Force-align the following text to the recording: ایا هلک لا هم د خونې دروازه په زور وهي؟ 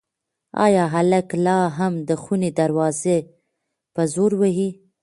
ایا 0.65 0.83
هلک 0.93 1.27
لا 1.45 1.59
هم 1.77 1.93
د 2.09 2.11
خونې 2.23 2.49
دروازه 2.59 3.17
په 3.93 4.01
زور 4.13 4.31
وهي؟ 4.41 4.69